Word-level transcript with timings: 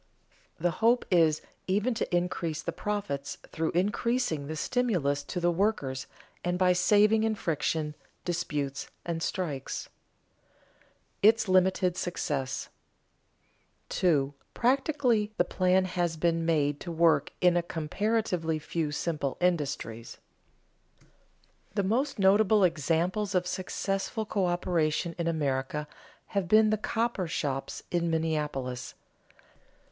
The 0.59 0.71
hope 0.71 1.05
is 1.11 1.43
even 1.67 1.93
to 1.93 2.15
increase 2.15 2.63
the 2.63 2.71
profits 2.71 3.37
through 3.51 3.69
increasing 3.75 4.47
the 4.47 4.55
stimulus 4.55 5.21
to 5.25 5.39
the 5.39 5.51
workers 5.51 6.07
and 6.43 6.57
by 6.57 6.73
saving 6.73 7.23
in 7.23 7.35
friction, 7.35 7.93
disputes, 8.25 8.89
and 9.05 9.21
strikes. 9.21 9.89
[Sidenote: 11.17 11.19
Its 11.21 11.47
limited 11.47 11.97
success] 11.97 12.69
2. 13.89 14.33
Practically 14.55 15.33
the 15.37 15.43
plan 15.45 15.85
has 15.85 16.17
been 16.17 16.47
made 16.47 16.79
to 16.79 16.91
work 16.91 17.31
in 17.39 17.55
a 17.55 17.61
comparatively 17.61 18.57
few 18.57 18.91
simple 18.91 19.37
industries. 19.39 20.17
The 21.75 21.83
most 21.83 22.17
notable 22.17 22.63
examples 22.63 23.35
of 23.35 23.45
successful 23.45 24.25
coöperation 24.25 25.13
in 25.19 25.27
America 25.27 25.87
have 26.29 26.47
been 26.47 26.71
the 26.71 26.79
cooper 26.79 27.27
shops 27.27 27.83
in 27.91 28.09
Minneapolis. 28.09 28.95